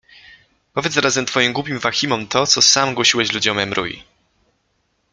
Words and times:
Powiedz 0.73 0.93
zarazem 0.93 1.25
twoim 1.25 1.53
głupim 1.53 1.79
Wahimom 1.79 2.27
to, 2.27 2.47
co 2.47 2.61
sam 2.61 2.93
głosiłeś 2.93 3.31
ludziom 3.33 3.57
M’Ruy. 3.57 3.99